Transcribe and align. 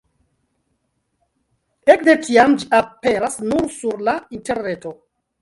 Ekde 1.95 2.15
tiam 2.23 2.57
ĝi 2.65 2.69
aperas 2.79 3.37
nur 3.53 3.69
sur 3.77 4.03
la 4.09 4.19
interreto. 4.41 4.97